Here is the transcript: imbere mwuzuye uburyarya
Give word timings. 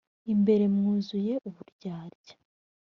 imbere 0.33 0.65
mwuzuye 0.75 1.33
uburyarya 1.47 2.33